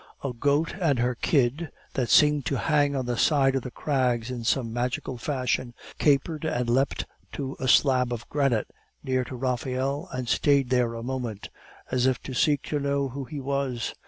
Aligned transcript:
A 0.23 0.33
goat 0.33 0.73
and 0.81 0.97
her 0.97 1.13
kid, 1.13 1.69
that 1.93 2.09
seemed 2.09 2.43
to 2.47 2.57
hang 2.57 2.95
on 2.95 3.05
the 3.05 3.17
side 3.19 3.53
of 3.53 3.61
the 3.61 3.69
crags 3.69 4.31
in 4.31 4.43
some 4.43 4.73
magical 4.73 5.19
fashion, 5.19 5.75
capered 5.99 6.43
and 6.43 6.67
leapt 6.67 7.05
to 7.33 7.55
a 7.59 7.67
slab 7.67 8.11
of 8.11 8.27
granite 8.27 8.71
near 9.03 9.23
to 9.23 9.35
Raphael, 9.35 10.09
and 10.11 10.27
stayed 10.27 10.71
there 10.71 10.95
a 10.95 11.03
moment, 11.03 11.49
as 11.91 12.07
if 12.07 12.19
to 12.23 12.33
seek 12.33 12.63
to 12.69 12.79
know 12.79 13.09
who 13.09 13.25
he 13.25 13.39
was. 13.39 13.93